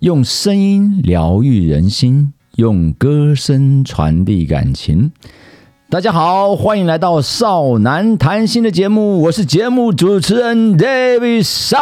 [0.00, 5.12] 用声音疗愈人心，用歌声传递感情。
[5.90, 11.78] 大家好，欢迎来到少男谈心的节目，我是节目主持人 David 少。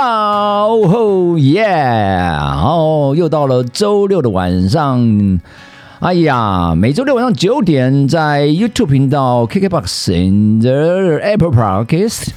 [0.77, 1.67] 哦耶！
[1.67, 5.41] 哦，又到了周六的晚上。
[5.99, 12.29] 哎呀，每周六晚上九点，在 YouTube 频道、KKBox、In the Apple Podcast，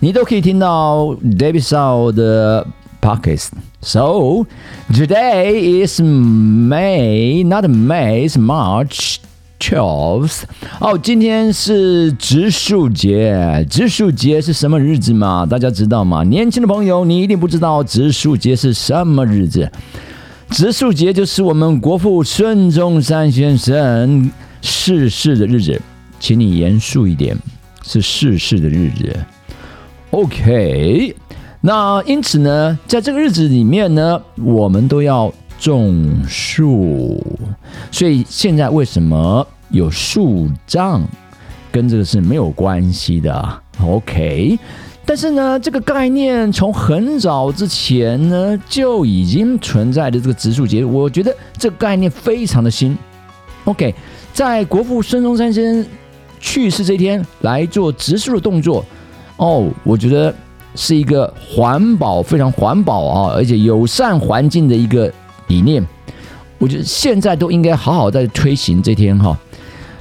[0.00, 2.66] 你都可以听到 David 少的
[3.00, 3.48] Podcast。
[3.80, 4.44] So
[4.92, 9.16] today is May, not May, is March
[9.58, 10.42] twelfth.
[10.80, 13.66] 哦，今天是植树节。
[13.70, 15.46] 植树节是什么日子吗？
[15.46, 16.22] 大家知道吗？
[16.24, 19.70] 年轻的朋友，你一定不知道植树节是什么日子。
[20.50, 25.80] 植树节就是我们国父孙中山先生逝世的日子，
[26.20, 27.36] 请你严肃一点，
[27.82, 29.16] 是逝世的日子。
[30.10, 31.16] OK。
[31.66, 35.32] 那因此呢，在这个日子里面呢，我们都要
[35.64, 37.18] 种树。
[37.90, 41.00] 所以现在为什么有树葬，
[41.72, 43.62] 跟这个是没有关系的。
[43.82, 44.58] OK，
[45.06, 52.96] 但是呢，这个概念从很早之前呢就已经存在的这个植树节，我觉得这个概念非常的新。
[53.64, 53.94] OK，
[54.34, 55.86] 在国父孙中山先生
[56.38, 58.84] 去世这天来做植树的动作，
[59.38, 60.34] 哦，我觉得。
[60.76, 65.08] 是一个环保非常环保啊，而且友善环境的一个
[65.48, 65.84] 理念。
[66.58, 69.36] 我觉得现在都应该好好在推行这天哈。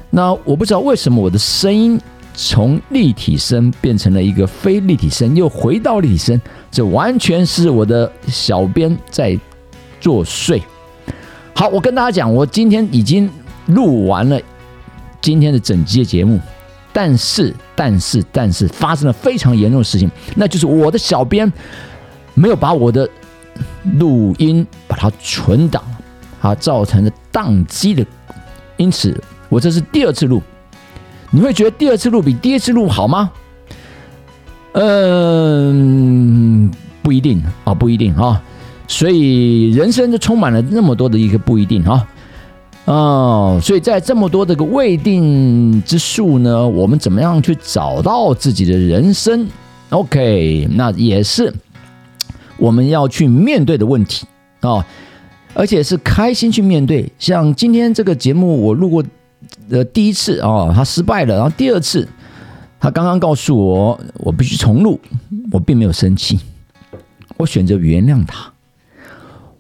[0.10, 2.00] 那我不知道为什么我的声音
[2.36, 6.40] 从立体声变成了一个非立体声，又回到立体声，
[6.72, 9.38] 这完全是我的小编在
[10.00, 10.62] 作祟。
[11.54, 13.30] 好，我跟大家讲，我今天已经
[13.68, 14.40] 录完了
[15.22, 16.40] 今天的整集的节目。
[16.96, 21.52] 但是，但是，但是，发生了非常严重的事情，那就是我的小编
[22.36, 23.10] 没有把我的
[24.00, 25.84] 录音把它存档，
[26.42, 28.06] 它，造成了宕机的。
[28.78, 30.42] 因此，我这是第二次录。
[31.32, 33.32] 你会觉得第二次录比第一次录好吗？
[34.74, 36.72] 嗯，
[37.02, 38.42] 不一定啊，不一定啊。
[38.88, 42.08] 所以，人生就充满了那么多的一个不一定啊。
[42.86, 49.48] 哦，所以在这么多的个未定之数呢，我们怎么样去找到自己的人生
[49.90, 51.54] ？OK，那也是
[52.58, 54.26] 我们要去面对的问题
[54.62, 54.86] 啊，
[55.54, 57.12] 而且是开心去面对。
[57.20, 59.04] 像今天这个节目，我录过
[59.70, 62.08] 的第一次啊，他失败了，然后第二次，
[62.80, 65.00] 他刚刚告诉我，我必须重录，
[65.52, 66.40] 我并没有生气，
[67.38, 68.52] 我选择原谅他。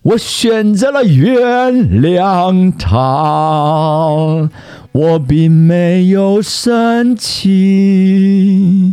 [0.03, 4.49] 我选择了原谅他，
[4.91, 8.91] 我并没有生气，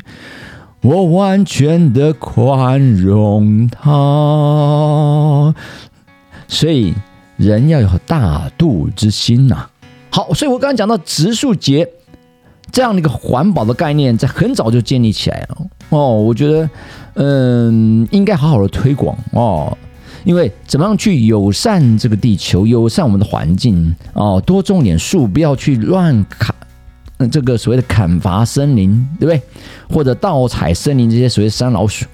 [0.83, 5.55] 我完全的宽容他。
[6.49, 6.95] 所以
[7.37, 9.69] 人要有大度之心呐。
[10.11, 11.89] 好，所以我刚才讲到植树节
[12.73, 15.59] 这样的一个环保的概念，在很早就建立起来了。
[15.91, 16.71] 哦，我觉得，
[17.15, 19.77] 嗯，应该好好的推广哦。
[20.25, 26.55] 因为怎么样去友善这个地球，友善我们的环境哦，多种点树，不要去乱砍，
[27.29, 29.43] 这个所谓的砍伐森林，对不对？
[29.89, 32.07] 或者盗采森林这些所谓山老鼠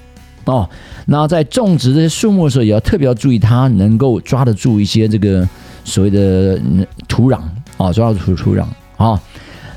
[0.45, 0.69] 哦。
[1.07, 5.49] 那在种植这些树木的时候，也要特别要注意，它能够抓得住一些这个
[5.85, 6.61] 所谓的
[7.07, 7.41] 土壤
[7.77, 8.65] 啊，抓得住土壤
[8.97, 9.21] 啊。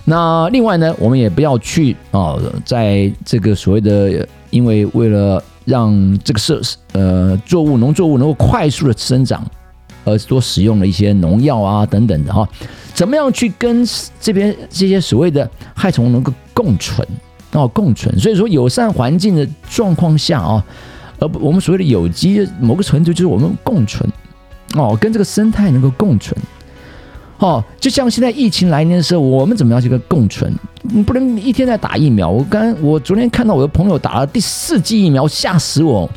[0.06, 2.36] 那另外呢，我们也不要去啊，
[2.66, 5.44] 在这个所谓的，因为为了。
[5.66, 9.46] 让这个设施呃作物农作物能够快速的生长，
[10.10, 12.48] 而多使用了一些农药啊等等的哈，
[12.94, 13.86] 怎么样去跟
[14.20, 17.08] 这边这些所谓的害虫能够共存
[17.54, 18.18] 哦共存？
[18.20, 20.64] 所以说友善环境的状况下啊，
[21.20, 24.10] 而我们所谓的有机某个程度就是我们共存
[24.76, 26.36] 哦，跟这个生态能够共存。
[27.40, 30.54] 哦，就像现在疫情来临的时候，我们怎么样去跟共存？
[30.82, 32.30] 你不能一天在打疫苗。
[32.30, 36.10] 我刚我昨天看到我的朋友打了第四剂疫苗，吓死我！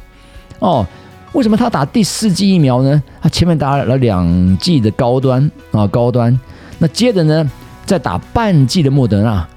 [0.59, 0.85] 哦，
[1.32, 3.02] 为什么他打第四剂疫苗呢？
[3.20, 6.38] 他前面打了两剂的高端啊高端，
[6.79, 7.50] 那接着呢
[7.87, 9.49] 再打半剂的莫德纳，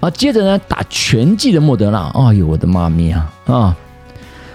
[0.00, 2.12] 啊，接着呢打全剂的莫德纳。
[2.14, 3.76] 哎呦，我的妈咪啊啊！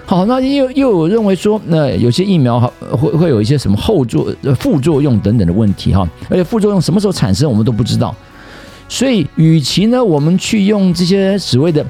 [0.06, 8.16] 好，那又又有认为说，那有些疫苗哈会会有一些什么后作副作用等等的问题哈，而且副作用什么时候产生我们都不知道，
[8.88, 11.86] 所以与其呢我们去用这些所谓的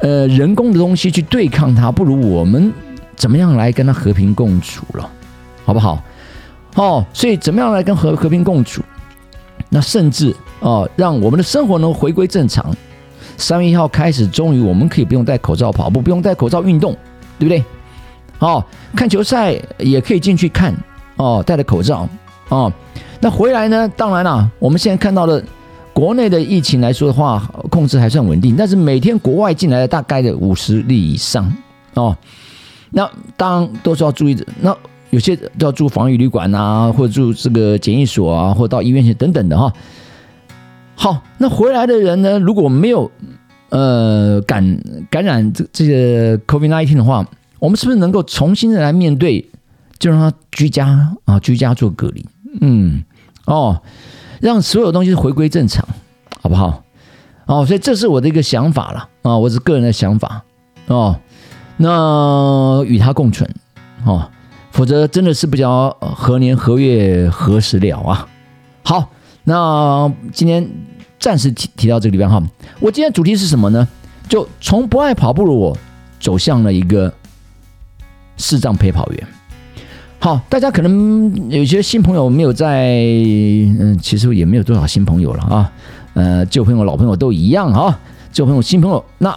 [0.00, 2.72] 呃人工的东西去对抗它，不如我们
[3.16, 5.10] 怎么样来跟他和平共处了，
[5.64, 6.02] 好不好？
[6.74, 8.82] 哦，所以怎么样来跟和和平共处？
[9.68, 12.74] 那甚至哦，让我们的生活能回归正常。
[13.36, 16.92] 三月一号开始，终于我们可以不用戴口罩跑步，不用戴口罩运动，
[17.38, 17.64] 对不对？
[18.38, 18.64] 哦，
[18.94, 20.74] 看球赛也可以进去看
[21.16, 22.08] 哦，戴着口罩
[22.48, 22.72] 哦。
[23.20, 23.88] 那回来呢？
[23.96, 25.42] 当然了，我们现在看到的
[25.92, 27.38] 国内的疫情来说的话，
[27.70, 31.50] 控制还算稳定，但是每天国外进来的大概的五十例以上
[31.94, 32.16] 哦。
[32.92, 34.46] 那当然都是要注意的。
[34.60, 34.76] 那
[35.10, 39.72] 有些都要住防疫旅馆啊，或者住这个检疫所啊，或者到医院去等等的哈。
[40.94, 43.10] 好，那回来的人呢，如果没有
[43.70, 44.78] 呃感
[45.10, 47.26] 感染这这个 COVID nineteen 的话，
[47.58, 49.50] 我们是不是能够重新的来面对，
[49.98, 52.24] 就让他居家啊，居家做隔离？
[52.60, 53.02] 嗯，
[53.46, 53.82] 哦，
[54.40, 55.86] 让所有东西回归正常，
[56.40, 56.84] 好不好？
[57.46, 60.42] 哦，所以这是我的一个想法了啊，我是个人的想法
[60.86, 61.18] 哦。
[61.76, 63.48] 那与他共存
[64.04, 64.28] 哦，
[64.70, 68.28] 否则真的是不知道何年何月何时了啊。
[68.84, 69.10] 好，
[69.44, 70.68] 那今天
[71.18, 72.42] 暂时提提到这个地方哈。
[72.80, 73.86] 我今天主题是什么呢？
[74.28, 75.76] 就从不爱跑步的我
[76.18, 77.12] 走向了一个
[78.36, 79.28] 视障陪跑员。
[80.18, 85.72] 好，大家可能有些新朋友没有在，嗯，其实也没有多少新朋友了啊。
[86.14, 87.98] 呃，旧朋友、老朋友都一样啊。
[88.32, 89.36] 旧朋友、新朋友，那。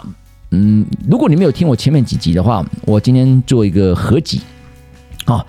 [0.58, 4.40] 嗯，如果你没有听我前面几集的话，我今天做一个合集。
[5.26, 5.46] 啊，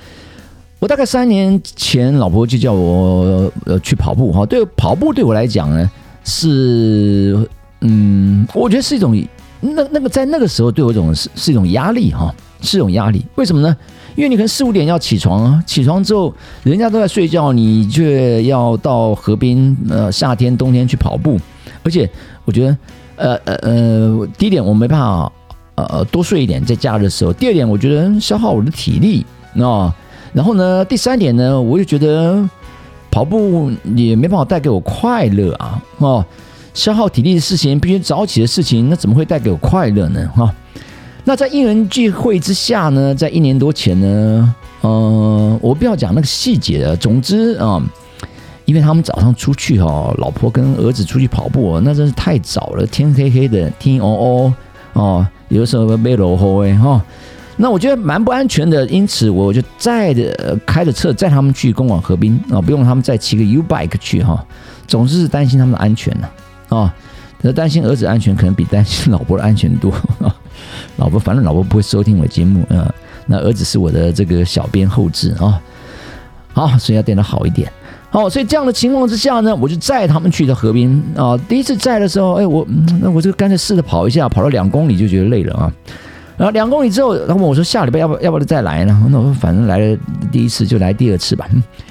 [0.81, 4.45] 我大概三年前，老婆就叫我呃去跑步哈。
[4.45, 5.89] 对，跑步对我来讲呢，
[6.25, 7.49] 是
[7.83, 9.17] 嗯，我觉得是一种
[9.61, 13.25] 那那个在那个时候对我一种是是一种压力哈，是一种压力。
[13.37, 13.77] 为什么呢？
[14.17, 21.39] 因为你可能四五点要起床啊，起床之后人家都在睡觉，你却要到河边呃夏天冬天去跑步，
[21.85, 22.11] 而且
[22.45, 22.77] 我觉得。
[23.17, 25.33] 呃呃呃，第一点我没办法，
[25.75, 27.33] 呃多睡一点在假日的时候。
[27.33, 29.25] 第二点，我觉得消耗我的体力
[29.63, 29.95] 啊。
[30.33, 32.47] 然后呢，第三点呢，我就觉得
[33.11, 35.83] 跑步也没办法带给我快乐啊。
[35.99, 36.25] 哦，
[36.75, 40.29] 消耗体力的事情，必须早起的事情，那怎么会带给我快乐呢？
[40.35, 40.55] 哈。
[41.25, 46.97] 那在因缘聚会之下呢，在一年多前呢，呃，我不要讲那个细节了。
[46.97, 47.83] 总之啊。
[48.67, 54.55] 因为他们早上出去哈，老婆跟儿子出去跑步，那真是太早了，天黑黑的，天哦哦
[54.93, 57.01] 哦，有的时候被落后哎哈，
[57.57, 64.45] 那我觉得蛮不安全的，因此我就载着开着车载他们去公馆河滨啊，不用他们再骑个 U bike 去哈，
[64.87, 66.29] 总是担心他们的安全呢
[66.69, 66.93] 啊，
[67.41, 69.93] 可担心儿子安全可能比担心老婆的安全多，
[70.97, 72.93] 老婆反正老婆不会收听我的节目啊，
[73.27, 75.63] 那儿子是我的这个小编后置啊，
[76.53, 77.71] 好，所以要变得好一点。
[78.13, 81.37] 哦，所以这样的情况之下呢，我就载他们去的河边啊。
[81.49, 82.67] 第一次载的时候，哎，我
[83.01, 85.73] 那我就干脆试着跑一下，跑了两公里就觉得累了啊。
[86.39, 89.99] 然后两公里之后，他问我说：“下礼拜要不要不要再来呢？”那我说：“反正来了
[90.31, 91.49] 第一次就来第二次吧。”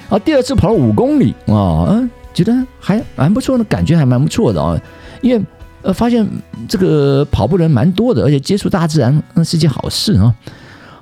[0.08, 4.80] 啊，第二次跑了五公里啊，嗯，觉得还蛮不错的，感觉还蛮不错的啊。
[5.20, 5.44] 因为
[5.82, 6.24] 呃，发现
[6.68, 10.32] 这个跑步人蛮多的，而且接触大自然那是件好事啊。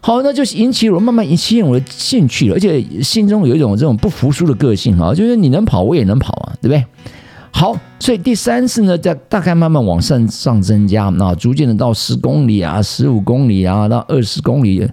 [0.07, 6.85] 好，那就引起我慢慢引起我的兴趣了，而且心中有一种这种不服输的个性啊，就是你能跑，我也能跑啊，对不对？
[7.51, 14.87] 好，所以第三次呢，在大概慢慢往上上增加，那逐渐的到十公里啊，十五公里啊，到二十公里，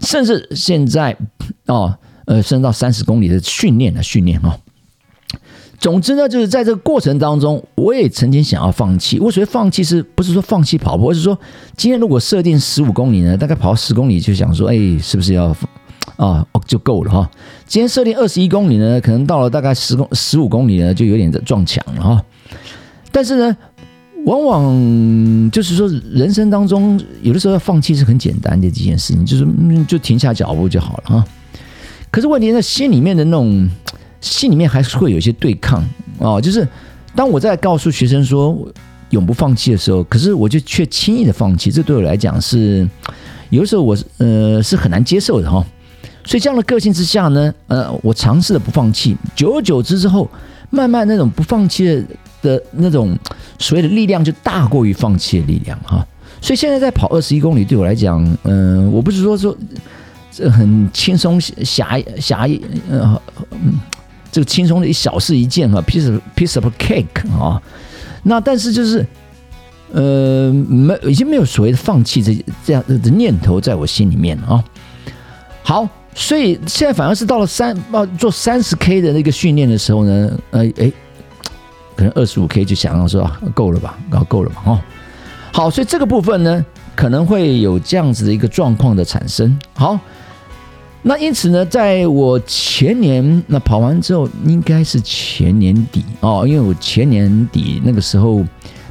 [0.00, 1.16] 甚至现在
[1.66, 1.92] 哦，
[2.26, 4.56] 呃，升到三十公里的训练的训练啊。
[5.82, 9.18] 总之呢，就是在这个过程当中，我也曾经想要放弃。
[9.18, 11.36] 我所谓放弃，是不是说放弃跑步，而是说
[11.76, 15.46] 今天如果设定十五公里呢，大概跑十公里就想说，哎，是不是要
[16.14, 17.28] 啊哦就够了哈？
[17.66, 22.24] 今天设定二十一公里呢，可能到了大概十公十五公里呢，就有点撞墙了哈。
[23.10, 23.56] 但是呢，
[24.24, 31.24] 往往就是说，人生当中有的时候要放弃是很简单的几件事情，就是嗯就停下脚步就好了哈。
[32.12, 33.68] 可是问题在心里面的那种。
[34.22, 35.84] 心里面还是会有一些对抗
[36.18, 36.66] 啊，就是
[37.14, 38.56] 当我在告诉学生说
[39.10, 42.88] 永不放弃的时候，可是我就却轻易的放弃，这对我来讲是
[43.50, 45.62] 有的时候我呃是很难接受的哈。
[46.24, 50.30] 所以这样的个性之下呢，呃，我尝试的不放弃，久而久之之后，
[50.70, 52.04] 慢慢那种不放弃的
[52.40, 53.18] 的那种
[53.58, 56.06] 所谓的力量就大过于放弃的力量哈。
[56.40, 59.56] 所以现在在跑二十一公里对我来讲，嗯，我不是说说
[60.30, 62.48] 这很轻松狭狭
[62.88, 63.74] 呃嗯。
[64.32, 67.60] 这个轻松的一小事一件啊，piece piece of cake 啊，
[68.22, 69.06] 那但是就是，
[69.92, 74.64] 呃，没已经没有所谓的放弃这这样的念头在我心里面啊。
[75.62, 80.90] 好，所以现在反而是到了三啊做三十 k 的那个训练的时候呢，呃，哎，
[81.94, 84.80] 可能二十五 k 就想要说啊够了吧，搞够了吧，哦，
[85.52, 86.64] 好，所以这个部分呢，
[86.96, 89.58] 可能会有这样子的一个状况的产生。
[89.74, 90.00] 好。
[91.04, 98.44] 那因此呢，在我前年那跑完之后，应该是前年底哦，因为我前年底那个时候，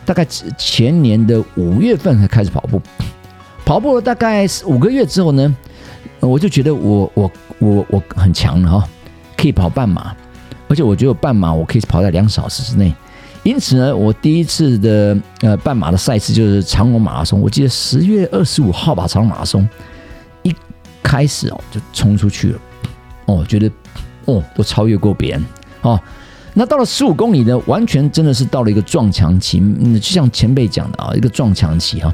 [0.05, 0.25] 大概
[0.57, 2.81] 前年的五月份才开始跑步，
[3.63, 5.55] 跑步了大概五个月之后呢，
[6.19, 8.89] 我就觉得我我我我很强了哈，
[9.37, 10.13] 可以跑半马，
[10.67, 12.93] 而且我觉得半马我可以跑在两小时之内。
[13.43, 19.65] 因此呢，我第一次的呃半马的赛事就是长隆马拉松，我记得十月二十五号吧，长隆马拉松。
[21.11, 22.59] 开始哦，就冲出去了，
[23.25, 23.69] 哦，觉得
[24.23, 25.43] 哦，都超越过别人
[25.81, 25.99] 哦。
[26.53, 32.13] 那到了十五公里呢，完全真的是到了一个撞墙期，嗯，就像前辈讲的啊，一个撞墙期哈。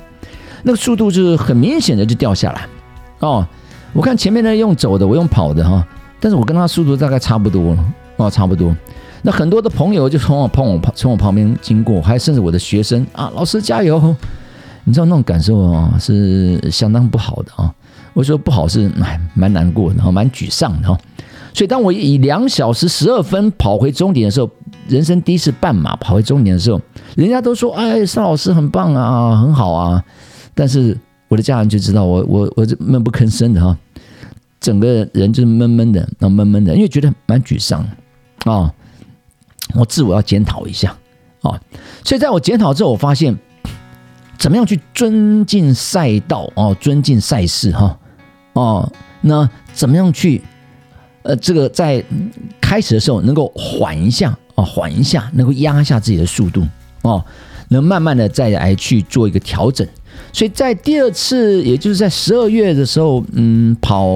[0.63, 2.67] 那个速度就是很明显的就掉下来
[3.19, 3.47] 哦。
[3.93, 5.85] 我看前面呢用走的，我用跑的哈，
[6.19, 7.85] 但是我跟他速度大概差不多了
[8.15, 8.75] 哦，差不多。
[9.21, 14.15] 那很多的朋友就从我旁我旁从我旁边经过，还甚至我的学生啊，老师加油！
[14.85, 17.71] 你知道那种感受啊，是相当不好的啊。
[18.17, 20.99] 我说不好是蛮蛮难过的哈，蛮沮丧的哈。
[21.53, 24.49] 所以当我以两小时十二分跑回终点的时候，
[24.87, 26.81] 人生第一次半马跑回终点的时候，
[27.15, 30.03] 人家都说：“哎，邵老师很棒啊，很好啊。”
[30.55, 30.97] 但是
[31.27, 33.77] 我的家人就知道我我我这闷不吭声的哈，
[34.59, 37.87] 整个人就是闷闷的，那闷闷的，因为觉得蛮沮丧
[38.45, 38.73] 啊。
[39.75, 40.89] 我自我要检讨一下
[41.43, 41.61] 啊。
[42.03, 43.37] 所以在我检讨之后，我发现
[44.39, 47.85] 怎么样去尊敬赛道哦，尊敬赛事哈。
[47.85, 47.99] 哦，
[48.57, 50.41] 哦那怎么样去？
[51.23, 52.01] 呃，这个在
[52.61, 56.65] 开始的时候能够缓一下啊，缓一下，能够压一下自己的速度
[57.01, 57.23] 哦，
[57.67, 59.85] 能慢慢的再来去做一个调整。
[60.31, 64.07] 所以在第二次，也就是在十二月的时候，嗯，跑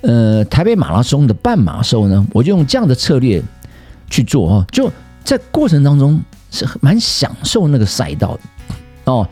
[0.00, 3.40] 呃台北马拉松的半马时候呢，我就用这样的策略
[4.10, 4.90] 去做哈，就
[5.22, 8.40] 在过程当中是蛮享受那个赛道的
[9.12, 9.28] 哦。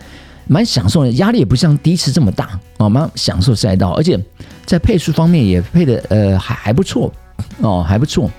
[0.46, 4.18] 蛮享受的，压力也不像第一次这么大哦，蛮享受赛道，而且
[4.64, 7.12] 在配速方面也配的呃还还不错
[7.60, 8.30] 哦，还不错。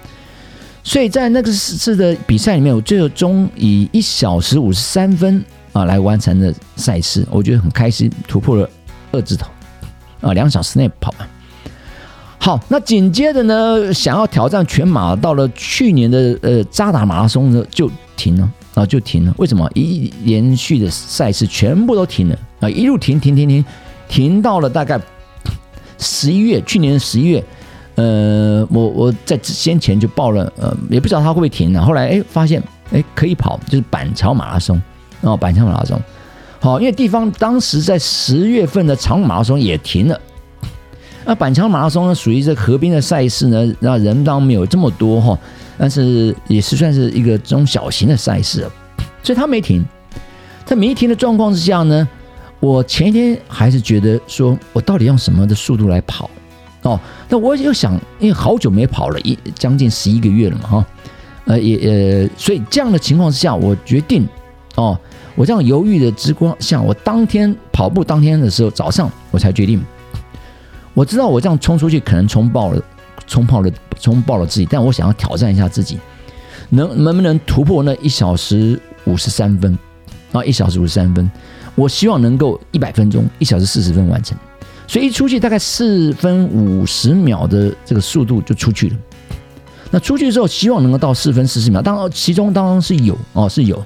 [0.84, 8.70] 所以在那个次的比赛里面，我最终以一小时五十三分啊来完成的赛事，我觉得很开心，突破了
[9.12, 9.48] 二字头
[10.22, 11.28] 啊，两小时内跑完。
[12.40, 18.50] 好，那紧接着呢，想要挑战全马，到了去年的呃扎达马拉松呢就停了。
[18.78, 19.34] 然后，就停了。
[19.38, 19.68] 为什么？
[19.74, 22.70] 一连续的赛事全部都停了啊！
[22.70, 23.66] 一路停停停停，
[24.08, 25.02] 停到了大概
[25.98, 27.44] 十一月，去年十一月。
[27.96, 31.84] 呃，我我在先前就报了，呃，也不知道他会不会停呢。
[31.84, 34.80] 后来哎，发现哎可以跑，就是板桥马拉松
[35.22, 36.00] 哦，板桥马拉松。
[36.60, 40.22] 好，因为地方当时在十月份的长马拉松也停了。
[41.26, 45.36] 那板桥马拉松呢，属于这河边的赛事呢，那人当然没有这么多哈。
[45.78, 48.68] 但是也是算是一个中小型的赛事，
[49.22, 49.86] 所以他没停。
[50.66, 52.08] 在没停的状况之下呢，
[52.60, 56.30] 我前一天还是觉得说，我到底用什么的速度来跑？
[56.82, 60.86] 哦，那我又想，因为好久没跑了，一将近十一个月了嘛，哈，
[61.46, 64.28] 呃，也呃，所以这样的情况之下，我决定，
[64.76, 64.98] 哦，
[65.36, 69.82] 我这样犹豫的之光，下我当天跑步当天的时候，早上我才决定，
[70.94, 72.82] 我知道我这样冲出去可能冲爆了。
[73.28, 73.70] 冲泡了，
[74.00, 76.00] 冲爆了自己，但我想要挑战一下自己，
[76.70, 79.78] 能能不能突破那一小时五十三分
[80.32, 80.44] 啊？
[80.44, 81.30] 一小时五十三分，
[81.76, 84.38] 我希望能够一百分钟，一小时四十分完成。
[84.88, 88.96] 所以一出去大概四分五十秒的这个速度就出去了。
[89.92, 91.82] 那出去之后，希望能够到四分四十秒。
[91.82, 93.86] 当然，其中当然是有哦，是有。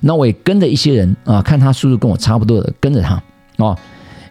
[0.00, 3.22] 那我也跟着一些人啊，看他速度跟我差不多的，跟着他
[3.58, 3.76] 哦，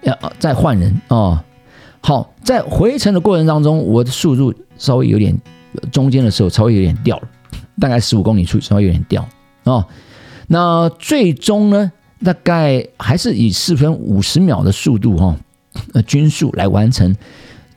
[0.01, 1.39] 要再换人哦。
[2.01, 5.37] 好，在回程的过程当中，我的速度稍微有点，
[5.91, 7.27] 中间的时候稍微有点掉了，
[7.79, 9.27] 大概十五公里处稍微有点掉
[9.65, 9.85] 啊。
[10.47, 11.91] 那最终呢，
[12.23, 15.37] 大概还是以四分五十秒的速度哈，
[15.93, 17.13] 呃均速来完成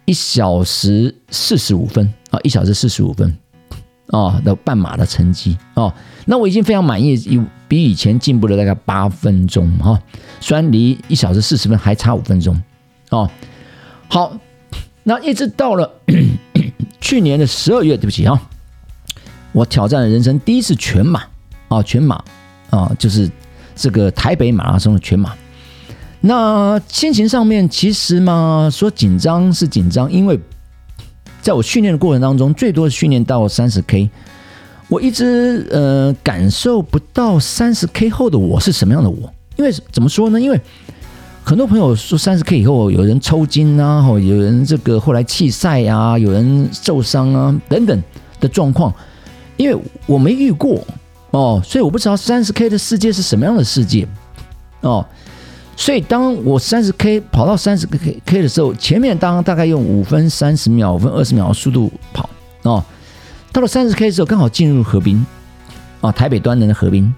[0.04, 3.36] 一小时四十五分啊，一小时四十五分
[4.06, 5.92] 啊的半马的成绩啊。
[6.24, 10.00] 那我已经非常满意，以比以前进步了大概八分钟哈，
[10.40, 12.54] 虽然离一小时四十分还差五分钟
[13.10, 13.28] 啊。
[14.12, 14.36] 好，
[15.04, 15.90] 那一直到了
[17.00, 18.38] 去年的十二月，对不起啊，
[19.52, 21.22] 我挑战了人生第一次全马
[21.68, 22.22] 啊，全马
[22.68, 23.30] 啊，就是
[23.74, 25.32] 这个台北马拉松的全马。
[26.20, 30.38] 那心情上面其实嘛，说紧张是紧张，因为
[31.40, 34.10] 在我训练的过程当中，最多训练到三十 K，
[34.88, 40.38] 我一直呃感受不到三十 K 后的我是什么样的我，因为怎么说呢？
[40.38, 40.60] 因为
[41.44, 48.02] 很多朋友说三十 K 以后有人抽筋啊，或有人这个后来弃赛啊，有人受伤啊等等
[48.40, 48.92] 的状况，
[49.56, 50.82] 因为我没遇过
[51.30, 54.06] 哦，所以我不知道三十 K 的世界是什么样的世界
[54.82, 55.04] 哦，
[55.76, 62.30] 所以当我三十 K 跑到三十 K K 的时候，前面当大概用五分三十秒、五分二十秒的速度跑
[62.62, 62.82] 哦，
[63.52, 65.26] 到了三十 K 的时候，刚好进入河滨
[66.00, 67.12] 啊，台北端的河滨。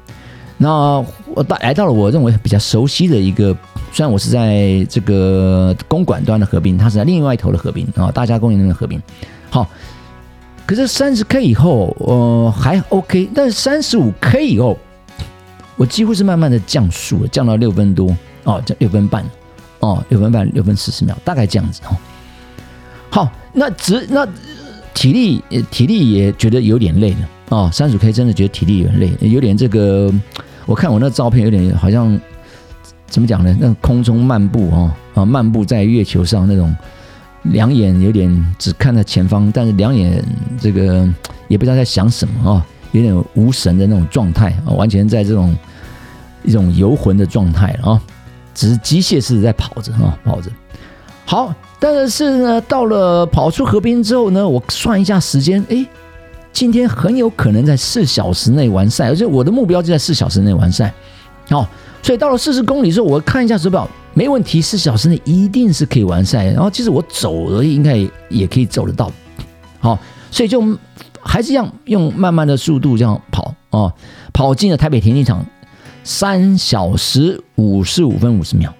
[0.57, 1.05] 那
[1.35, 3.55] 我到来到了我认为比较熟悉的一个，
[3.95, 9.01] 虽然我是在这个公馆端的合并，它是在另外一头的合并啊，大家公园那边河滨。
[9.51, 9.71] 好，
[10.67, 14.77] 可是三十 K 以后，呃，还 OK，但是三十五 K 以后，
[15.77, 18.09] 我几乎是慢慢的降速，降到六分多。
[18.43, 19.25] 哦，降六分半，
[19.79, 21.97] 哦，六分半，六分四十秒，大概这样子哦。
[23.11, 24.27] 好，那只那
[24.93, 27.71] 体力，体力也觉得有点累了哦。
[27.73, 30.13] 三十 K 真的觉得体力有点累，有点这个，
[30.67, 32.21] 我看我那照片有点好像
[33.15, 33.57] 怎么讲呢？
[33.61, 36.75] 那空中漫步哦，啊，漫步在月球上那种，
[37.45, 40.21] 两眼有点只看着前方，但是两眼
[40.61, 41.09] 这个
[41.47, 45.55] 也不知道在想什么哦，有点无神的那种状态啊，完全在这种
[46.43, 48.03] 一种游魂的状态啊。
[48.53, 50.51] 只是机械式的在跑着啊，跑着。
[51.25, 55.87] 好，但是呢，到了跑出河边之后呢，我算一下时间，哎，
[56.53, 60.93] 今天很有可能在四小时内完赛，而且我的目标就在四小时内完赛。
[61.51, 61.67] 好，
[62.03, 66.47] 所以到了四十公里之后，我看一下手表，没问题，四小时内一定是可以完赛。
[66.47, 67.97] 然后其实我走而已，应该
[68.29, 69.11] 也可以走得到。
[69.81, 69.99] 好，
[70.31, 70.63] 所以就
[71.21, 73.93] 还是一样用慢慢的速度这样跑啊，
[74.33, 75.45] 跑进了台北田径场。
[76.07, 78.75] 三小时五十五分五十秒，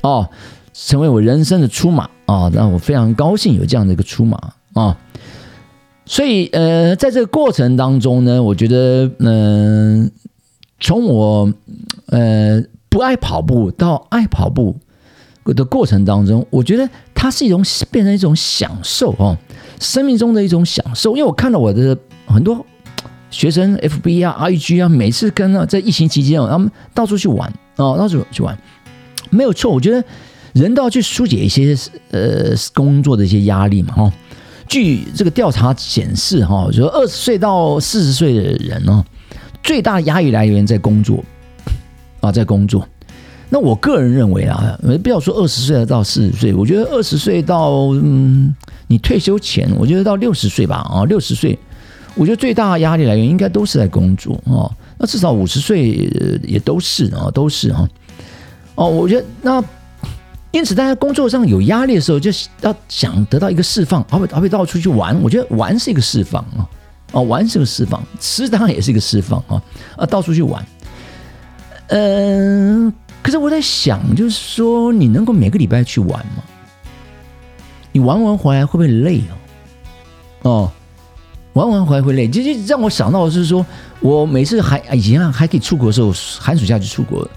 [0.00, 0.26] 哦，
[0.72, 2.50] 成为我人生的出马啊！
[2.50, 4.38] 让我非常高兴有这样的一个出马
[4.72, 4.96] 啊！
[6.06, 10.10] 所以呃，在这个过程当中呢，我觉得嗯，
[10.82, 11.50] 从我
[12.08, 14.76] 呃不爱跑步到爱跑步
[15.46, 19.34] 的过程当中，我觉得它是一种变成一种享受哦，
[19.80, 21.12] 生命中的一种享受。
[21.16, 21.96] 因为我看到我的
[22.26, 22.66] 很多。
[23.30, 28.54] 学生 FB 啊，IG 啊，每次跟啊，在疫情期间哦，他们到处去玩哦，到处去玩，
[29.30, 29.72] 没有错。
[29.72, 30.04] 我觉得
[30.52, 31.74] 人都要去疏解一些
[32.10, 34.12] 呃工作的一些压力嘛，哈。
[34.68, 39.02] 据这个调查显示，哈，就二十岁到四十岁的人呢，
[39.62, 41.22] 最大的压力来源在工作
[42.20, 42.86] 啊，在工作。
[43.48, 48.54] 那我个人认为啊，不要说二十岁到四十岁，我觉得二十岁到嗯，
[48.86, 51.58] 你退休前，我觉得到六十岁吧，啊，六十岁。
[52.14, 56.10] 我觉得最大的压力来源应该都是在工作哦，那至少五十岁
[56.42, 57.88] 也都是啊，都是哈。
[58.74, 59.62] 哦，我觉得那
[60.50, 65.18] 因此，大家工作上有压力的时候，就要想得到一个释放，而不而不到处去玩。
[65.22, 66.68] 我觉得玩是一个释放啊，
[67.12, 69.62] 哦，玩是个释放，吃当然也是一个释放啊，
[69.96, 70.66] 啊，到处去玩。
[71.88, 76.42] 嗯，可是我在想，就是说，你能够每个礼拜去玩吗？
[77.92, 79.22] 你玩完回来会不会累
[80.42, 80.50] 哦？
[80.50, 80.72] 哦。
[81.54, 83.62] 玩完回来会累，就就让我想到的是说，
[84.00, 87.30] 我每次还以前还可以出国的时候，寒暑假就出国了，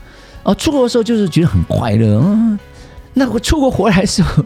[0.44, 2.58] 啊，出国的时候就是觉得很快乐嗯。
[3.14, 4.42] 那我出国回来的时候，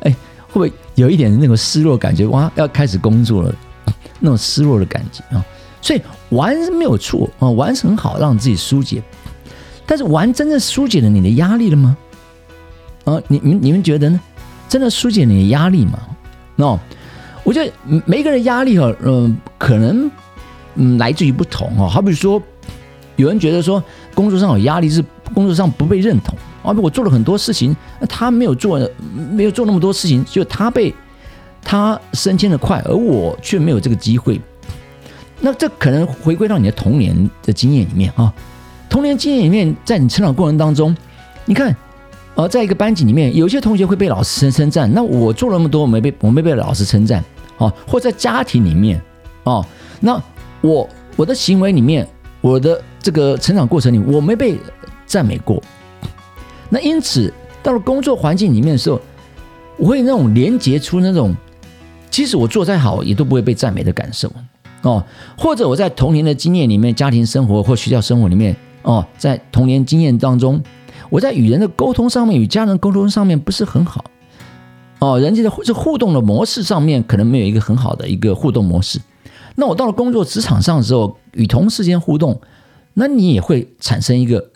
[0.00, 0.10] 哎，
[0.48, 2.26] 会不会有一点那种失落感觉？
[2.26, 3.54] 哇，要开始工作了，
[4.20, 5.44] 那种失落的感觉啊。
[5.80, 9.02] 所以玩是没有错啊，玩是很好，让自己疏解。
[9.86, 11.96] 但是玩真正疏解了你的压力了吗？
[13.04, 14.20] 啊，你你你们觉得呢？
[14.68, 15.98] 真的疏解你的压力吗？
[16.56, 16.78] 那。
[17.44, 17.72] 我觉得
[18.04, 20.10] 每个人压力哈，嗯，可能
[20.74, 21.88] 嗯来自于不同哈。
[21.88, 22.42] 好比说，
[23.14, 23.80] 有人觉得说
[24.16, 25.00] 工作上有压力是
[25.32, 27.76] 工作上不被认同，啊，我做了很多事情，
[28.08, 28.80] 他没有做，
[29.30, 30.92] 没有做那么多事情，就他被
[31.66, 34.40] 他升迁的快，而我却没有这个机会。
[35.40, 38.32] 那这可能回归到你的童年的经验里面啊，
[38.88, 40.96] 童年经验里面，在你成长过程当中，
[41.44, 41.76] 你看。
[42.36, 47.24] 呃在一个班级里面，有些同学会被老师称称赞，那我做了那么多，我没被我没被老师称赞，
[47.56, 49.00] 哦，或在家庭里面，
[49.44, 49.64] 哦，
[50.00, 50.22] 那
[50.60, 52.06] 我我的行为里面，
[52.42, 54.58] 我的这个成长过程里，我没被
[55.06, 55.62] 赞美过，
[56.68, 59.00] 那因此到了工作环境里面的时候，
[59.78, 61.34] 我会那种连结出那种，
[62.16, 64.32] 即使我做再好，也都不会被赞美的感受，
[64.80, 65.04] 哦，
[65.36, 70.64] 或者我在童年的经验里面，家庭生活或学校生活里面，哦，在童年经验当中。
[71.10, 74.02] 我在与人的沟通上面，与家人沟通上面不是很好，
[74.98, 78.98] 哦，人际的这互动的模式上面可能没有一个很好的一个互动模式。
[79.56, 82.40] 那我到了工作职场上的时候，与同事间互动，
[82.94, 84.52] 那你也会产生一个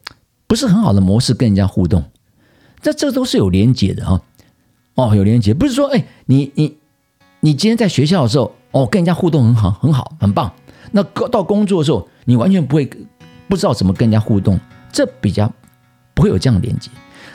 [0.46, 2.02] 不是很好的模式跟人家互动。
[2.80, 4.22] 这这都是有连结的啊，
[4.94, 6.79] 哦，有连结，不是说哎，你你
[7.40, 10.52] 你今天在学校的时候，哦，跟人家互动很好，很好，很棒。
[10.92, 12.88] 那到工作的时候，你完全不会
[13.48, 14.58] 不知道怎么跟人家互动，
[14.92, 15.50] 这比较。
[16.12, 16.90] 不会有这样的连接，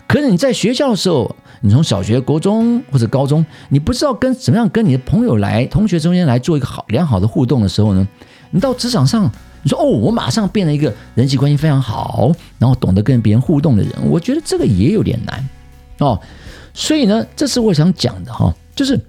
[0.07, 8.07] 可是你在学校的时候，你从小学、国中或者高中，你不知道跟怎么样跟你的朋友来、同学中间来做一个好良好的互动的时候呢？
[8.51, 9.31] 你到职场上，
[9.63, 15.49] 你说哦，我马上变了一个人际关系非常好，然后懂得跟别人互动的人，我觉得这个也有点难
[15.97, 16.21] 哦。
[16.71, 18.99] 所以呢，这是我想讲的哈，就是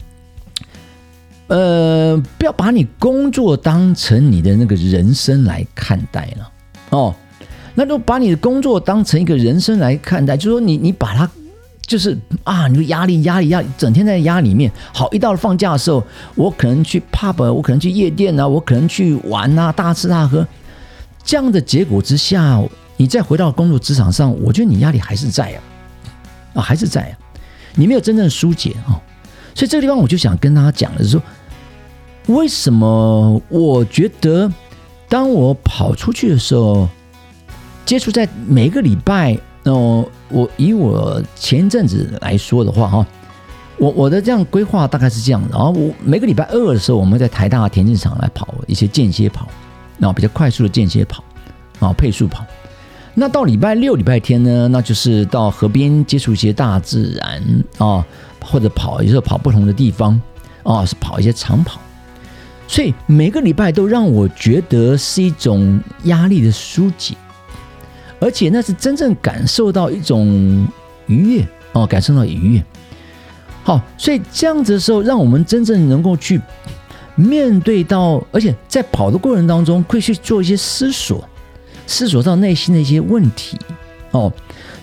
[1.48, 6.50] 呃，不要把你工作当成你的那个人生来看待了
[6.90, 7.14] 哦。
[7.74, 11.28] 那就把你的工作当成一个人生来看待，就说你你把它。
[11.86, 14.68] 就是啊，你压力压力压，整天在压里面。
[14.92, 16.02] 好，一到了放假的时候，
[16.34, 20.44] 我可能去 pub，我可能去夜店啊，我可能去玩啊，大吃大喝。
[21.22, 22.60] 这样的结果之下，
[22.96, 25.62] 你再回到工作职场上，我觉得你压力还是在啊，
[26.54, 27.14] 啊还是在啊，
[27.76, 28.98] 你没有真正疏解啊。
[29.56, 31.22] 所以这个地方我就想跟大家讲的是说，
[32.26, 34.52] 为什么我觉得
[35.08, 36.86] 当我跑出去的时候，
[37.86, 39.38] 接触在每个礼拜。
[39.62, 43.06] 那我以我前一阵子来说的话，哈，
[43.78, 45.48] 我我的这样规划大概是这样的。
[45.50, 49.48] 然后我每个礼拜二的时候，我们在台大田径场来跑一些间歇跑，
[49.98, 51.24] 然后比较快速的间歇跑，
[51.80, 52.44] 啊，配速跑。
[53.18, 57.42] 那到礼拜六、礼拜天呢，那就是到河边接触一些大自然
[57.78, 58.04] 啊，
[58.44, 60.20] 或者跑，有时候跑不同的地方
[60.62, 61.80] 啊，是跑一些长跑。
[62.68, 67.16] 所以每个礼拜都让我觉得是一种压力的疏解。
[68.20, 70.68] 而且那是真正感受到一种
[71.06, 72.64] 愉悦哦，感受到愉悦。
[73.64, 76.38] 好，所以这样子的时候，让我们真正能够去
[77.14, 81.26] 面对到，而且在跑的过程当中，会去做一些思索，
[81.86, 83.58] 思索到内心的一些问题
[84.10, 84.32] 哦。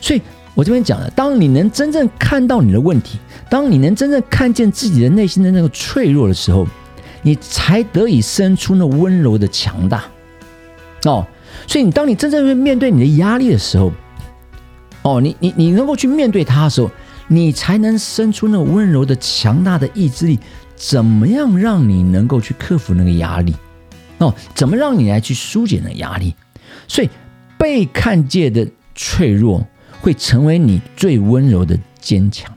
[0.02, 0.22] 所以
[0.56, 6.68] 我这边讲了，当你能真正看到你的问题，当你能真正看见自己的内心的那个脆弱的时候，
[7.22, 10.04] 你才得以生出那温柔的强大
[11.06, 11.26] 哦。
[11.68, 13.92] 所以，你当你真正去面对你的压力的时候，
[15.04, 16.90] 哦，你你你能够去面对它的时候，
[17.28, 20.40] 你才能生出那温柔的、强大的意志力。
[20.76, 23.56] 怎么样让你能够去克服那个压力？
[24.18, 26.36] 哦，怎么让你来去疏解那压力？
[26.88, 27.10] 所以，
[27.58, 29.66] 被看见的脆弱
[30.02, 32.56] 会成为你最温柔的坚强。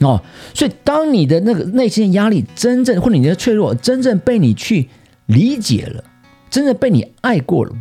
[0.00, 0.22] 哦，
[0.54, 4.88] 所以当你的那个内心的压力真正，或者你的脆弱真正被你去
[5.26, 6.04] 理解了，
[6.48, 7.74] 真正被你爱过了。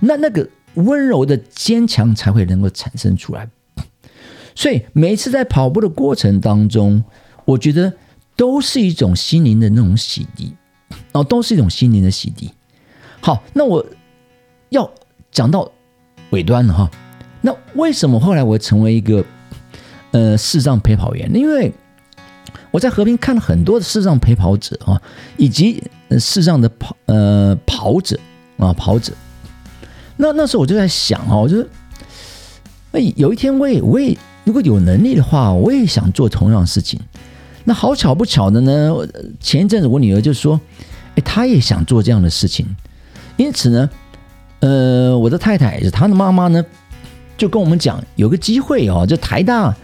[0.00, 3.48] 那那个温柔的坚强才会能够产生出来，
[4.54, 7.04] 所以每一次在跑步的过程当中，
[7.44, 7.92] 我觉得
[8.36, 10.52] 都是一种心灵的那种洗涤，
[11.12, 12.50] 哦，都是一种心灵的洗涤。
[13.20, 13.84] 好，那我
[14.72, 14.90] 要
[15.30, 15.70] 讲到
[16.30, 16.90] 尾端了哈。
[17.40, 19.24] 那为什么后来我成为一个
[20.10, 21.30] 呃视障陪跑员？
[21.34, 21.72] 因为
[22.70, 25.00] 我在和平看了很多的视障陪跑者啊，
[25.36, 25.82] 以及
[26.18, 28.18] 视障的跑呃跑者
[28.58, 29.12] 啊跑者。
[30.16, 31.66] 那那时候我就在想哦，我就
[32.92, 36.98] 哎，有一天我也我也如果有能力的话，我也想做同样的事情。
[37.64, 38.94] 那好巧不巧的呢，
[39.40, 40.60] 前一阵子我女儿就说，
[41.16, 42.66] 哎，她也想做这样的事情。
[43.36, 43.88] 因此呢，
[44.62, 46.64] 呃，我的太太是她的妈妈呢，
[47.36, 49.74] 就跟我们讲，有个机会哦，就台大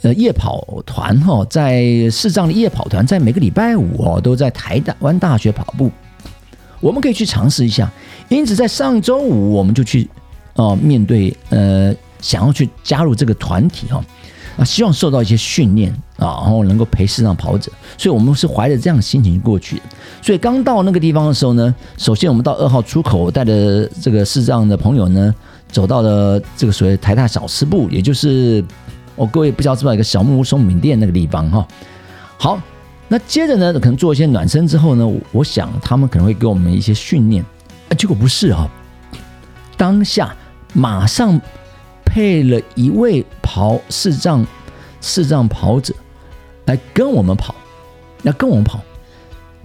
[0.00, 5.90] 呃夜跑团哈，在视障的夜跑团，在每个礼拜五哦，都在台大湾大学跑步，
[6.80, 7.92] 我们可以去尝试一下。
[8.30, 10.08] 因此，在上周五，我们就去
[10.54, 14.02] 哦，面对呃，想要去加入这个团体哈，
[14.56, 19.82] 啊，希望受到一些训练啊，然后能够陪视障跑者，所以我们是怀着这样的心情过去的。
[20.22, 25.34] 所以刚到那个地方的时候呢，首先我们到二号出口，带着这个视障的朋友呢，
[25.70, 28.64] 走到了这个所谓台大小吃部，也就是
[29.14, 31.66] 我各位不知道知不知道一个小木屋松饼店那个地方哈。
[32.38, 32.60] 好，
[33.08, 37.44] 那接着呢，可能做一些暖身之后呢，我想他们可能会给我们一些训练。
[37.88, 38.68] 啊，结果不是啊！
[39.76, 40.34] 当下
[40.72, 41.40] 马上
[42.16, 44.42] 配了一位跑视障
[45.02, 45.92] 视障跑者
[46.64, 47.54] 来跟我们跑，
[48.22, 48.80] 来跟我们跑，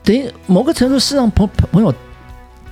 [0.04, 1.94] 等于某个程度是让朋朋友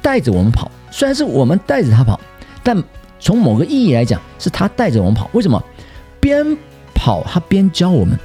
[0.02, 0.70] 带着我们跑。
[0.92, 2.20] 虽然是我们带着他跑，
[2.62, 2.84] 但
[3.22, 5.30] 从某个意义来讲，是他带着我们跑。
[5.32, 5.64] 为什么？
[6.20, 6.58] 边
[6.94, 8.20] 跑他边教我们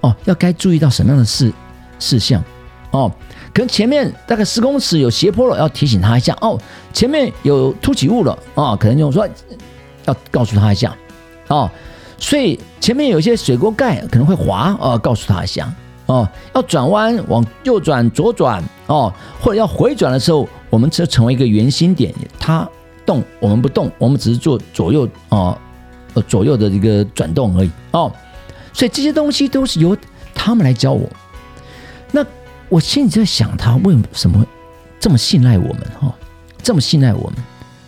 [0.00, 1.52] 哦，要该注意到什么样的事
[2.00, 2.42] 事项
[2.90, 3.08] 哦。
[3.54, 6.60] 可能前面大概十公尺有斜坡了，要提醒他一下哦。
[6.92, 9.28] 前面有凸起物了啊，可能就说
[10.06, 10.96] 要告诉他一下
[11.48, 11.70] 哦。
[12.18, 15.72] 所以前面有些水沟盖可能会滑哦，告诉他一下
[16.06, 16.28] 哦。
[16.54, 22.68] 要转弯往右转、左转哦，或者要回转的时候，我们只成为一个圆心点，它
[23.04, 25.56] 动我们不动，我们只是做左右啊
[26.14, 28.10] 呃左右的一个转动而已哦。
[28.72, 29.96] 所以这些东西都是由
[30.34, 31.08] 他们来教我。
[32.10, 32.24] 那。
[32.68, 34.44] 我心里在想，他为什么
[34.98, 35.80] 这么信赖我们？
[36.00, 36.12] 哈，
[36.64, 37.34] 这么信赖我们，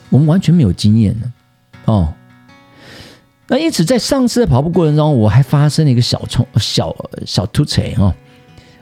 [0.09, 1.33] 我们完全没有经验呢。
[1.88, 2.12] 哦，
[3.48, 8.14] 那因此在上次的跑步过程中，我还发生了一个小冲、小小突锤哈。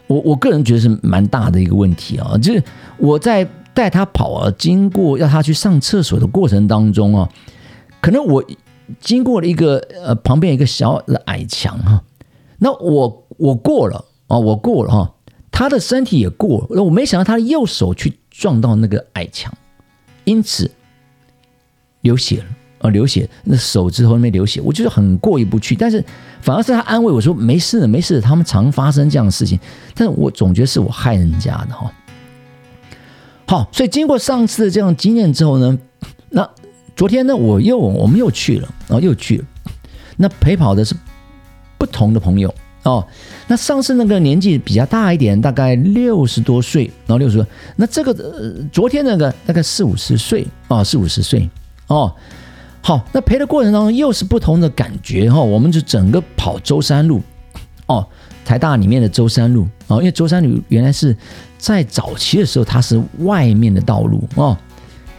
[0.09, 2.63] 我我个人觉得是蛮大的一个问题啊，就是
[2.99, 7.29] 我在带他跑啊，经过要他去上厕所的过程当中啊，
[8.01, 8.45] 可能我
[8.99, 12.03] 经过了一个呃旁边一个小的矮墙哈，
[12.59, 15.15] 那我我过了啊，我过了哈，
[15.53, 19.53] 他的身体也过，那我没想到他的右手去撞到那个矮墙，
[20.25, 20.69] 因此
[22.01, 22.47] 流血了。
[22.79, 26.05] 啊，流血，那手指头那边流血，我就是很过意不去，但是
[26.41, 29.59] 反而是他安慰我说没事的，没事的，他们常发生这样的事情，
[29.95, 31.91] 但是我总觉得是我害人家的哈。
[33.47, 35.79] 好，所以经过上次的这样经验之后呢，
[36.31, 36.49] 那
[36.95, 39.45] 昨天呢，我又我们又去了，然后又去了。
[40.17, 40.95] 那陪跑的是
[41.79, 43.07] 不同的朋友哦。
[43.47, 47.47] 那上次那个年纪比较大一点，大概六十多岁，然后六十多。
[47.77, 51.49] 那这个呃，昨天那个大概四五十岁啊，四五十岁
[51.87, 52.15] 哦。
[52.87, 55.41] 好，那陪的过程当中又是不同的感觉哈。
[55.41, 57.21] 我们就整个跑舟山路
[57.87, 58.07] 哦，
[58.45, 61.17] 台大里面的舟山路哦，因为舟山路原来是。
[61.59, 64.57] 在早期的时候，它是外面的道路哦，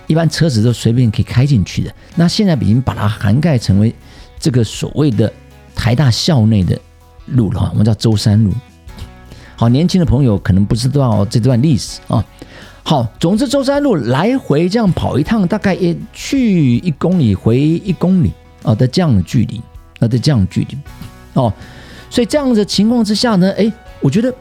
[0.05, 1.93] 一般车子都随便可以开进去的。
[2.15, 3.93] 那现在已经把它涵盖成为
[4.39, 5.29] 这个所谓的
[5.75, 6.79] 台大校内的
[7.25, 8.53] 路了哈，我们叫舟山路。
[9.57, 12.23] 好，年轻的朋友可能不知道这段历史啊。
[12.87, 18.31] 好，总之舟山路来回这样跑一趟，大概也去一公里，回一公里
[18.63, 19.61] 啊的这样的距离
[19.99, 20.77] 啊的这样的距离
[21.33, 21.51] 哦。
[22.09, 23.69] 所以这样的情况之下呢，哎，
[23.99, 24.33] 我觉得。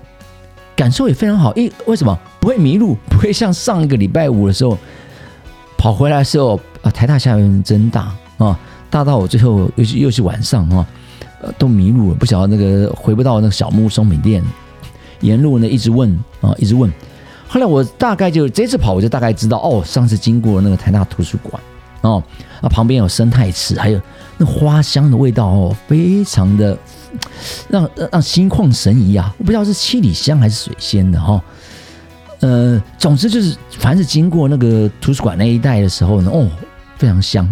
[0.76, 4.76] 感受也非常好，因为什么不会迷路，不会像上一个礼拜五的时候
[5.78, 10.86] 跑回来的时候啊，台大下面真大啊，大到我最后又是又是晚上啊，
[11.56, 14.44] 都迷路了，不晓得那个回不到那个小木松饼店，
[15.20, 16.92] 沿路呢一直问啊一直问，
[17.48, 21.62] 后来我大概就这次跑我就大概知道哦，上次经过那个台大图书馆
[22.02, 22.22] 哦，
[22.60, 24.00] 啊旁边有生态池，还有
[24.36, 26.76] 那花香的味道哦，非常的。
[27.70, 29.34] 让让心旷神怡啊！
[29.38, 31.40] 我不知道是七里香还是水仙的哈。
[32.40, 36.46] 呃，总之就是，凡是经过那个图书馆那一带的时候呢，哦，
[36.98, 37.48] 非常香，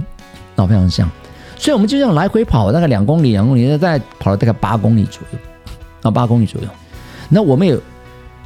[0.56, 1.10] 哦，非常香。
[1.56, 5.38] 所以我们就这样来回跑，大概两公里，两公里，再跑了大概八公里左右，
[6.02, 6.68] 啊，八公里左右。
[7.30, 7.78] 那我们也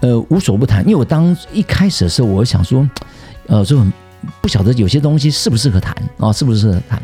[0.01, 2.89] 呃无所不谈，因为我当一开始的时候，我想说，
[3.47, 3.93] 呃，就很
[4.41, 7.03] 不晓得有些东西适不适合谈啊，适不适合谈。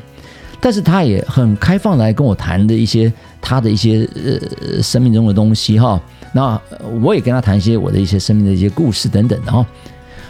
[0.61, 6.01] 但是他也很开放来跟我谈的一些他的一些呃生命中的东西哈，
[6.33, 6.59] 那
[7.03, 9.67] 我也跟他谈一些我的一些生命的一些故事等等的哈。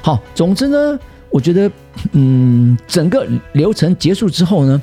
[0.02, 0.98] 好，总之呢，
[1.30, 1.70] 我觉得
[2.12, 4.82] 嗯，整个流程结束之后呢，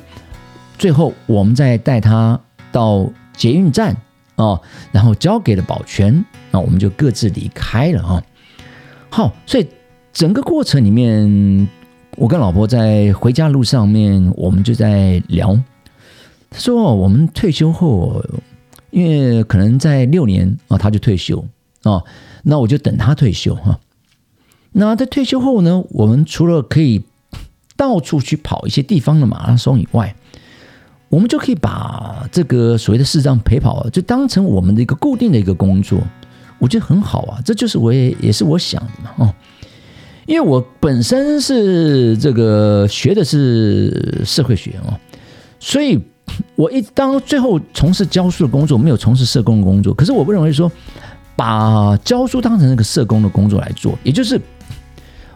[0.78, 2.40] 最后我们再带他
[2.72, 3.94] 到捷运站
[4.36, 4.58] 啊，
[4.90, 8.22] 然后交给了保全，那我们就各自离开了哈。
[9.10, 9.66] 好，所以
[10.12, 11.68] 整个过程里面。
[12.18, 15.58] 我跟老婆在回家路上面，我们就在聊。
[16.50, 18.22] 他说：“我们退休后，
[18.90, 21.42] 因为可能在六年啊，他就退休
[21.84, 22.02] 啊。
[22.42, 23.80] 那我就等他退休哈。
[24.72, 27.02] 那在退休后呢，我们除了可以
[27.78, 30.14] 到处去跑一些地方的马拉松以外，
[31.08, 35.98] 我们就可以把这个所谓的视障陪跑，就当成我们的一个固定的一个工作。
[36.62, 39.34] 我觉得很好啊，这就是我也也是我想的嘛哦。”
[40.24, 44.94] 因为我本身是这个学的是社会学哦，
[45.58, 46.00] 所以
[46.54, 49.92] 我一当最后从事教书的工作，没有从事社工的工作。
[49.92, 50.70] 可是我不认为说
[51.34, 54.40] 把教书当成那个社工的工作来做，也就是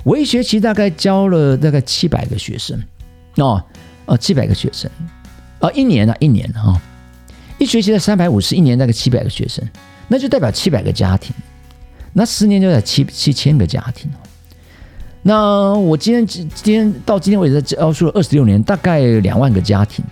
[0.04, 2.80] 我一学期大概教了大概七百个学生
[3.38, 3.60] 哦，
[4.04, 4.88] 哦七百个学生
[5.58, 6.80] 啊，一年呢一年啊，
[7.58, 9.68] 一学期在三百五十，一年大概七百个学生，
[10.08, 11.34] 那就代表七百个家庭，
[12.12, 14.10] 那十年就在七七千个家庭
[15.22, 20.04] 那我今天今天到今天为止教书了二十六年，大概两万个家庭。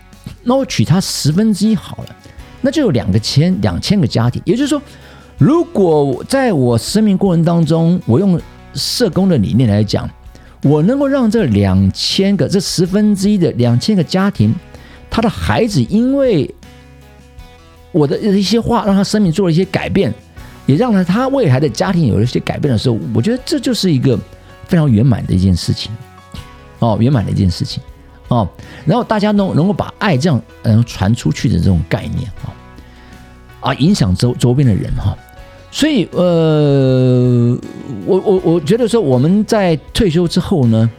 [0.42, 2.16] 那我取它十分之一好了，
[2.60, 4.42] 那就有两个千两千个家庭。
[4.44, 4.82] 也就是说，
[5.38, 8.40] 如果在我生命过程当中，我用
[8.74, 10.10] 社工的理念来讲，
[10.64, 14.52] 我能够让这两千个这十分之一的两千个家庭，
[15.08, 16.52] 他的孩子因为
[17.94, 20.12] 我的一些话，让他生命做了一些改变，
[20.66, 24.18] 也让他他未来的家庭有了一些改变的时候，我觉得这就是一个。
[24.66, 25.92] 非常圆满的一件事情，
[26.78, 27.82] 哦，圆满的一件事情，
[28.28, 28.48] 哦，
[28.86, 32.48] 然后大家能能够把爱这样嗯传出去的这种概念啊，
[33.60, 35.14] 啊，影响周周边的人哈，
[35.70, 37.56] 所以呃，
[38.06, 40.90] 我我我觉得说我们在退休之后呢，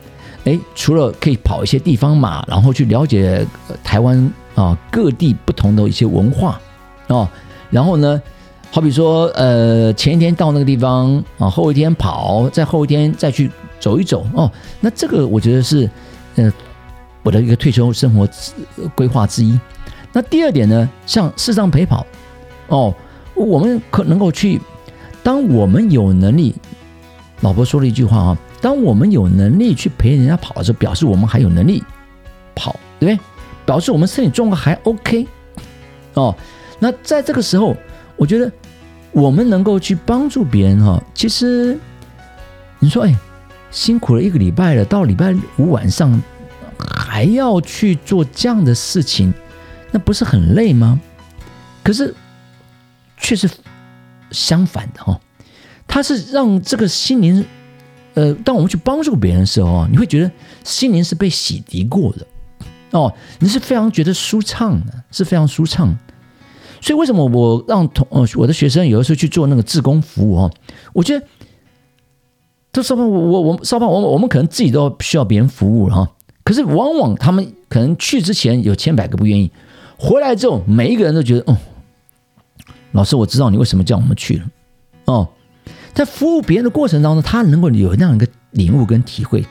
[0.44, 3.44] 哎，除了可以跑一些地方嘛，然后去了解
[3.84, 6.62] 台湾啊各地不同的一些文化
[7.08, 7.28] 哦，
[7.70, 8.22] 然后呢。
[8.72, 14.52] 好比说，呃，前一天到那个地方啊，后一天跑，再后一天再去走一走哦。
[14.82, 15.90] 那这个我觉得是，
[16.36, 16.52] 呃，
[17.24, 18.28] 我的一个退休生活
[18.94, 19.58] 规划之一。
[20.12, 22.06] 那第二点呢，像视障陪跑
[22.68, 22.94] 哦，
[23.34, 24.60] 我们可能够去，
[25.24, 26.54] 当我们有能力
[27.40, 31.82] 老婆说了一句话啊：当我们有能力去陪人家跑的时候，表示我们还有能力
[32.54, 33.26] 跑，对不对？
[33.66, 35.26] 表示我们身体状况还 OK
[36.16, 36.36] 哦。
[36.80, 37.76] 那在这个时候，
[38.16, 38.52] 我觉得
[39.12, 41.78] 我们能够去帮助别人哈，其实
[42.80, 43.16] 你说哎，
[43.72, 46.22] 辛苦了一个礼拜了，到礼拜五晚上
[46.78, 49.34] 还要去做这样的事情，
[49.92, 51.00] 那不是很累吗？
[51.84, 52.14] 可是
[53.18, 53.50] 却是
[54.32, 55.20] 相反的哈，
[55.88, 57.46] 它是让这个心灵，
[58.16, 60.32] 呃，当我们去帮助别人的时候啊，你会觉得
[60.64, 62.28] 心灵是被洗涤过的
[62.92, 65.98] 哦，你是非常觉得舒畅的，是非常舒畅。
[66.86, 70.52] 所以为什么我让同呃我的学生有的时候去做那个志工服务哦？
[70.94, 71.26] 我觉得
[72.72, 76.12] 这少胖我我我少胖我我们可能自己都需要别人服务了哈。
[76.44, 79.52] 可是往往他们可能去之前有千百个不愿意，
[79.98, 81.58] 回来之后每一个人都觉得哦，
[82.92, 84.46] 老师我知道你为什么叫我们去了
[85.06, 85.28] 哦。
[85.96, 89.44] 在服务别人的过程当中，他能够有那样一个领悟跟体会，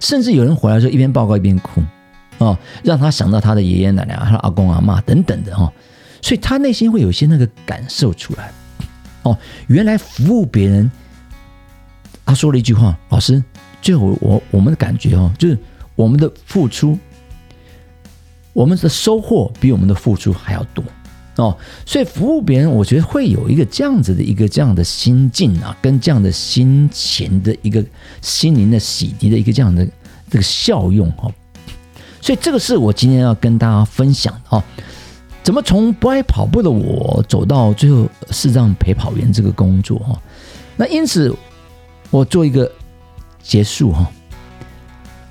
[0.00, 1.80] 甚至有人回来时候一边报告一边哭
[2.38, 5.72] 哦，让他想到他的爷爷奶奶、他的阿公阿妈等等的哈。
[6.24, 8.50] 所以他内心会有一些那个感受出来，
[9.24, 10.90] 哦，原来服务别人，
[12.24, 13.44] 他说了一句话，老师，
[13.82, 15.58] 最后我我们的感觉哦，就是
[15.94, 16.98] 我们的付出，
[18.54, 20.82] 我们的收获比我们的付出还要多。
[21.36, 27.84] 哦，所以服务别人，我觉得会有一个这样子的一个这样的心境啊，跟这样的心情的一个
[28.22, 29.86] 心灵的洗涤的一个这样的
[30.30, 31.30] 这个效用哈，
[32.22, 34.64] 所以这个是我今天要跟大家分享的哦。
[35.44, 40.18] 怎么从不爱跑步的我走到最后是让陪跑员这个工作哈？
[40.74, 41.32] 那因此
[42.10, 42.68] 我做一个
[43.42, 44.10] 结束哈。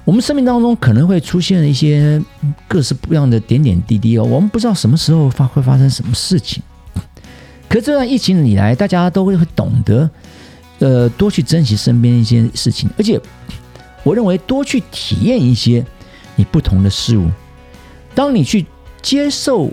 [0.06, 2.22] 我们生命当中可能会出现一些
[2.68, 6.62] 各式不一样的点点滴滴哦，我们不知道什么时候发会发生什么事情。
[7.68, 10.08] 可这段疫情以来，大家都会懂得，
[10.78, 13.20] 呃，多去珍惜身边一些事情，而且
[14.04, 15.84] 我认为多去体验一些
[16.36, 17.28] 你不同的事物。
[18.14, 18.64] 当你去
[19.02, 19.72] 接受。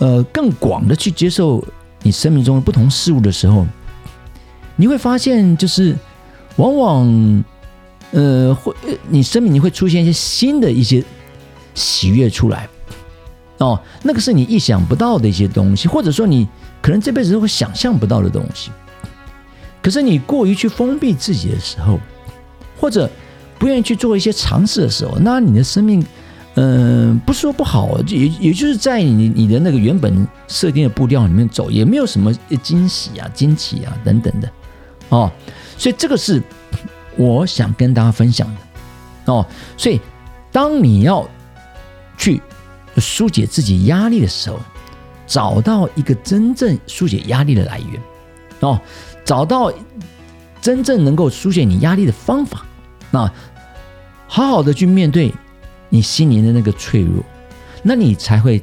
[0.00, 1.62] 呃，更广的去接受
[2.02, 3.66] 你生命中的不同事物的时候，
[4.74, 5.94] 你会发现，就是
[6.56, 7.44] 往往，
[8.12, 8.74] 呃，会
[9.10, 11.04] 你生命你会出现一些新的一些
[11.74, 12.66] 喜悦出来，
[13.58, 16.48] 哦，那个是你意想不到的一些东西，或者说你
[16.80, 18.70] 可能这辈子都会想象不到的东西。
[19.82, 22.00] 可是你过于去封闭自己的时候，
[22.80, 23.10] 或者
[23.58, 26.02] 不愿意去做一些尝试的时候，那你的生命。
[26.54, 34.50] 嗯，不说不好，也也就是在你你的那个原本设定的步调里面走，也没有什么惊喜啊、惊奇啊等等的
[35.10, 35.30] 哦。
[35.78, 36.42] 所以这个是
[37.16, 39.46] 我想跟大家分享的哦。
[39.76, 40.00] 所以
[40.50, 41.26] 当你要
[42.18, 42.42] 去
[42.96, 44.58] 疏解自己压力的时候，
[45.28, 48.02] 找到一个真正疏解压力的来源
[48.58, 48.78] 哦，
[49.24, 49.72] 找到
[50.60, 52.66] 真正能够疏解你压力的方法，
[53.12, 53.32] 那
[54.26, 55.32] 好好的去面对。
[55.90, 57.22] 你心灵的那个脆弱，
[57.82, 58.62] 那你才会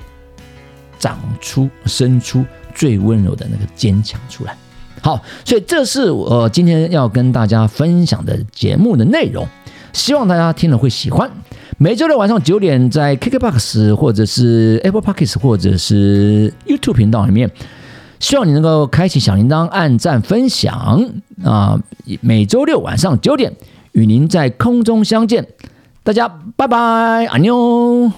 [0.98, 4.58] 长出、生出最温柔的那个坚强出来。
[5.02, 9.48] 好，所以这是我今天要跟大家分享的节目的内容，
[9.94, 11.30] 希望大家听了会喜欢。
[11.78, 17.52] 每周六晚上九点，在 Kickbox 或者是 Apple Podcasts 或者是 YouTube 频道里面，
[18.20, 21.12] 希望你能够开启小铃铛、按赞、分享
[21.44, 21.80] 啊！
[22.22, 23.54] 每周六晚上九点，
[23.92, 25.46] 与您在空中相见。
[26.08, 28.10] 大家拜拜，阿妞。